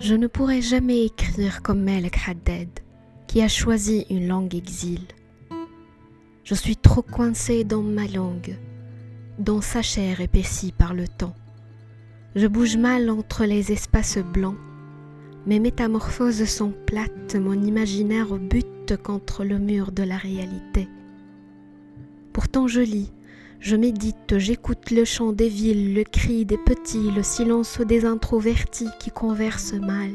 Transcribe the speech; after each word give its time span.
Je 0.00 0.14
ne 0.14 0.28
pourrai 0.28 0.62
jamais 0.62 1.04
écrire 1.04 1.60
comme 1.62 1.82
Melek 1.82 2.18
Haddad, 2.26 2.70
qui 3.26 3.42
a 3.42 3.48
choisi 3.48 4.06
une 4.08 4.28
langue 4.28 4.54
exil. 4.54 5.02
Je 6.42 6.54
suis 6.54 6.78
trop 6.78 7.02
coincée 7.02 7.64
dans 7.64 7.82
ma 7.82 8.06
langue, 8.06 8.56
dans 9.38 9.60
sa 9.60 9.82
chair 9.82 10.22
épaissie 10.22 10.72
par 10.72 10.94
le 10.94 11.06
temps. 11.06 11.34
Je 12.34 12.46
bouge 12.46 12.78
mal 12.78 13.10
entre 13.10 13.44
les 13.44 13.72
espaces 13.72 14.16
blancs. 14.16 14.56
Mes 15.46 15.60
métamorphoses 15.60 16.46
sont 16.46 16.72
plates, 16.86 17.34
mon 17.34 17.62
imaginaire 17.62 18.38
bute 18.38 18.96
contre 19.02 19.44
le 19.44 19.58
mur 19.58 19.92
de 19.92 20.02
la 20.02 20.16
réalité. 20.16 20.88
Pourtant 22.32 22.68
je 22.68 22.80
lis, 22.80 23.12
je 23.60 23.76
médite, 23.76 24.38
j'écoute 24.38 24.90
le 24.90 25.04
chant 25.04 25.32
des 25.32 25.48
villes, 25.48 25.94
le 25.94 26.02
cri 26.02 26.46
des 26.46 26.56
petits, 26.56 27.10
le 27.10 27.22
silence 27.22 27.78
des 27.80 28.06
introvertis 28.06 28.88
qui 28.98 29.10
conversent 29.10 29.74
mal. 29.74 30.10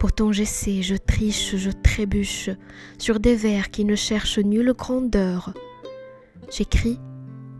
Pourtant 0.00 0.32
j'essaie, 0.32 0.82
je 0.82 0.96
triche, 0.96 1.56
je 1.56 1.70
trébuche 1.70 2.50
sur 2.98 3.20
des 3.20 3.36
vers 3.36 3.70
qui 3.70 3.84
ne 3.84 3.94
cherchent 3.94 4.40
nulle 4.40 4.72
grandeur. 4.72 5.54
J'écris 6.50 6.98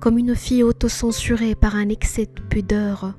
comme 0.00 0.18
une 0.18 0.34
fille 0.34 0.62
autocensurée 0.62 1.54
par 1.54 1.76
un 1.76 1.88
excès 1.88 2.26
de 2.26 2.40
pudeur, 2.40 3.14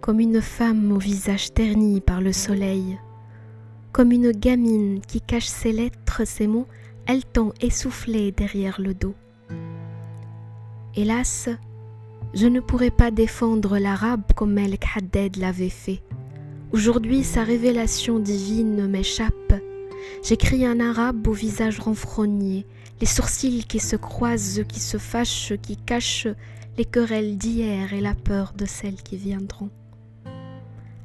comme 0.00 0.18
une 0.18 0.40
femme 0.40 0.92
au 0.92 0.98
visage 0.98 1.52
terni 1.52 2.00
par 2.00 2.20
le 2.20 2.32
soleil, 2.32 2.98
comme 3.92 4.10
une 4.10 4.32
gamine 4.32 5.00
qui 5.00 5.20
cache 5.20 5.46
ses 5.46 5.72
lettres, 5.72 6.24
ses 6.24 6.48
mots, 6.48 6.66
haletant 7.06 7.52
essoufflés 7.60 8.32
derrière 8.32 8.80
le 8.80 8.94
dos. 8.94 9.14
Hélas, 10.94 11.48
je 12.34 12.46
ne 12.46 12.60
pourrai 12.60 12.90
pas 12.90 13.10
défendre 13.10 13.78
l'arabe 13.78 14.24
comme 14.36 14.58
El 14.58 14.76
Haddad 14.94 15.36
l'avait 15.36 15.70
fait. 15.70 16.02
Aujourd'hui, 16.70 17.24
sa 17.24 17.44
révélation 17.44 18.18
divine 18.18 18.86
m'échappe. 18.88 19.54
J'écris 20.22 20.66
un 20.66 20.80
arabe 20.80 21.26
au 21.26 21.32
visage 21.32 21.78
renfrogné, 21.78 22.66
les 23.00 23.06
sourcils 23.06 23.64
qui 23.64 23.78
se 23.78 23.96
croisent, 23.96 24.64
qui 24.68 24.80
se 24.80 24.98
fâchent, 24.98 25.54
qui 25.62 25.78
cachent 25.78 26.28
les 26.76 26.84
querelles 26.84 27.38
d'hier 27.38 27.94
et 27.94 28.02
la 28.02 28.14
peur 28.14 28.52
de 28.54 28.66
celles 28.66 29.02
qui 29.02 29.16
viendront. 29.16 29.70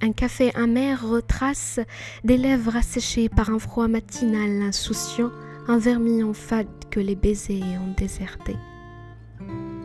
Un 0.02 0.12
café 0.12 0.54
amer 0.54 1.02
retrace 1.02 1.80
des 2.26 2.38
lèvres 2.38 2.76
asséchées 2.76 3.30
par 3.30 3.52
un 3.52 3.60
froid 3.60 3.88
matinal 3.88 4.62
insouciant, 4.64 5.32
un 5.70 5.78
vermillon 5.78 6.34
fade 6.34 6.68
que 6.92 7.00
les 7.00 7.16
baisers 7.16 7.64
ont 7.82 7.94
déserté. 7.98 8.58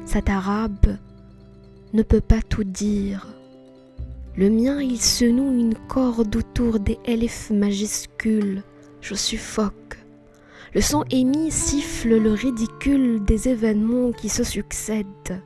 Cet 0.04 0.28
arabe 0.28 0.98
ne 1.92 2.02
peut 2.02 2.20
pas 2.20 2.42
tout 2.42 2.64
dire. 2.64 3.26
Le 4.36 4.50
mien, 4.50 4.80
il 4.80 5.00
se 5.00 5.24
noue 5.24 5.58
une 5.58 5.74
corde 5.74 6.34
autour 6.34 6.80
des 6.80 6.98
elfes 7.04 7.50
majuscules. 7.50 8.62
Je 9.00 9.14
suffoque. 9.14 9.98
Le 10.74 10.80
son 10.80 11.04
émis 11.10 11.50
siffle 11.50 12.18
le 12.18 12.32
ridicule 12.32 13.22
des 13.24 13.48
événements 13.48 14.12
qui 14.12 14.28
se 14.28 14.42
succèdent. 14.42 15.40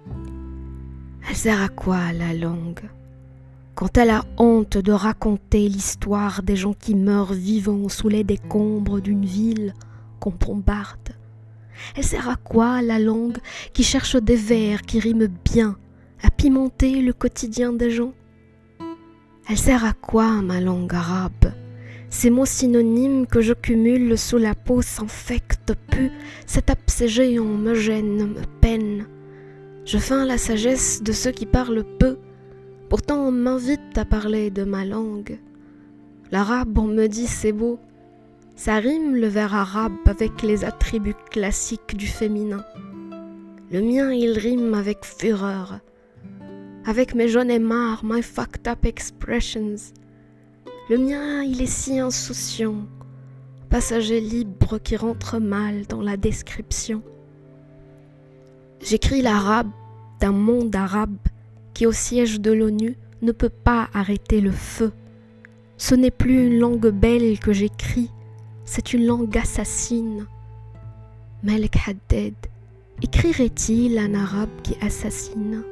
Elle 1.29 1.37
sert 1.37 1.61
à 1.61 1.69
quoi 1.69 2.13
la 2.13 2.33
langue? 2.33 2.89
Quand 3.75 3.99
elle 3.99 4.11
a 4.11 4.25
honte 4.39 4.79
de 4.79 4.93
raconter 4.93 5.69
l'histoire 5.69 6.43
des 6.43 6.57
gens 6.57 6.73
qui 6.73 6.95
meurent 6.95 7.35
vivants 7.35 7.89
sous 7.89 8.09
les 8.09 8.25
décombres 8.25 9.01
d'une 9.01 9.25
ville 9.25 9.75
qu'on 10.19 10.31
bombarde 10.31 11.11
elle 11.97 12.05
sert 12.05 12.29
à 12.29 12.37
quoi 12.37 12.83
la 12.83 12.99
langue 12.99 13.39
qui 13.73 13.83
cherche 13.83 14.17
des 14.17 14.37
vers 14.37 14.83
qui 14.83 15.01
riment 15.01 15.29
bien, 15.45 15.77
à 16.23 16.31
pimenter 16.31 17.03
le 17.03 17.13
quotidien 17.13 17.73
des 17.73 17.91
gens? 17.91 18.13
Elle 19.49 19.59
sert 19.59 19.85
à 19.85 19.93
quoi 19.93 20.43
ma 20.43 20.61
langue 20.61 20.95
arabe? 20.95 21.53
Ces 22.11 22.31
mots 22.31 22.47
synonymes 22.47 23.27
que 23.27 23.41
je 23.41 23.53
cumule 23.53 24.17
sous 24.17 24.39
la 24.39 24.55
peau 24.55 24.81
s'infectent, 24.81 25.75
puent, 25.91 26.13
cet 26.47 26.71
abcès 26.71 27.09
géant 27.09 27.45
me 27.45 27.75
gêne, 27.75 28.35
me 28.35 28.43
peine. 28.61 29.07
Je 29.85 29.99
feins 29.99 30.25
la 30.25 30.39
sagesse 30.39 31.03
de 31.03 31.13
ceux 31.13 31.31
qui 31.31 31.47
parlent 31.47 31.85
peu, 31.99 32.19
pourtant 32.89 33.19
on 33.27 33.31
m'invite 33.31 33.97
à 33.97 34.05
parler 34.05 34.51
de 34.51 34.65
ma 34.65 34.85
langue. 34.85 35.39
L'arabe, 36.33 36.77
on 36.79 36.87
me 36.87 37.07
dit 37.07 37.27
c'est 37.27 37.53
beau, 37.53 37.79
ça 38.57 38.77
rime 38.77 39.15
le 39.15 39.27
vers 39.27 39.55
arabe 39.55 39.93
avec 40.07 40.43
les 40.43 40.65
attributs 40.65 41.15
classiques 41.31 41.95
du 41.95 42.07
féminin. 42.07 42.65
Le 43.71 43.83
mien, 43.83 44.13
il 44.13 44.39
rime 44.39 44.73
avec 44.73 45.05
fureur, 45.05 45.81
avec 46.87 47.15
mes 47.15 47.29
jaunes 47.29 47.51
et 47.51 47.59
marres, 47.59 48.03
my 48.03 48.23
fucked 48.23 48.67
up 48.67 48.87
expressions. 48.87 49.93
Le 50.89 50.97
mien, 50.97 51.43
il 51.43 51.61
est 51.61 51.67
si 51.67 51.99
insouciant, 51.99 52.87
passager 53.69 54.21
libre 54.21 54.79
qui 54.79 54.97
rentre 54.97 55.39
mal 55.39 55.87
dans 55.87 56.01
la 56.01 56.17
description. 56.17 57.03
J'écris 58.81 59.21
l'arabe 59.21 59.71
d'un 60.21 60.33
monde 60.33 60.75
arabe 60.75 61.19
qui, 61.75 61.87
au 61.87 61.93
siège 61.93 62.41
de 62.41 62.53
l'ONU, 62.53 62.97
ne 63.21 63.33
peut 63.33 63.51
pas 63.51 63.91
arrêter 63.93 64.41
le 64.41 64.53
feu. 64.53 64.93
Ce 65.77 65.95
n'est 65.95 66.11
plus 66.11 66.47
une 66.47 66.59
langue 66.59 66.89
belle 66.89 67.39
que 67.39 67.53
j'écris, 67.53 68.11
c'est 68.67 68.93
une 68.93 69.07
langue 69.07 69.39
assassine. 69.39 70.27
Malik 71.43 71.77
Haddad 71.87 72.35
écrirait-il 73.01 73.97
un 73.99 74.15
arabe 74.15 74.51
qui 74.63 74.77
assassine? 74.83 75.63